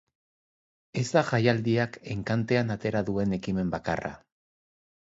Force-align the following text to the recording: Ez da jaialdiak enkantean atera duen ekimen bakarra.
Ez 1.01 1.03
da 1.17 1.23
jaialdiak 1.27 2.01
enkantean 2.17 2.79
atera 2.79 3.07
duen 3.13 3.39
ekimen 3.41 3.75
bakarra. 3.79 4.13